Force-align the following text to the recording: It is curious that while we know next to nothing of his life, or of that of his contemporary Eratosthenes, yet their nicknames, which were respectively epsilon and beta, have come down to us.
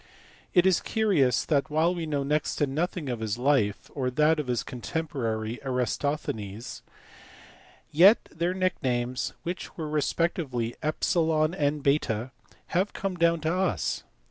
It 0.55 0.65
is 0.65 0.81
curious 0.81 1.45
that 1.45 1.69
while 1.69 1.93
we 1.93 2.07
know 2.07 2.23
next 2.23 2.55
to 2.55 2.65
nothing 2.65 3.07
of 3.07 3.19
his 3.19 3.37
life, 3.37 3.91
or 3.93 4.07
of 4.07 4.15
that 4.15 4.39
of 4.39 4.47
his 4.47 4.63
contemporary 4.63 5.59
Eratosthenes, 5.63 6.81
yet 7.91 8.27
their 8.35 8.55
nicknames, 8.55 9.33
which 9.43 9.77
were 9.77 9.87
respectively 9.87 10.73
epsilon 10.81 11.53
and 11.53 11.83
beta, 11.83 12.31
have 12.69 12.93
come 12.93 13.13
down 13.13 13.41
to 13.41 13.53
us. 13.53 14.03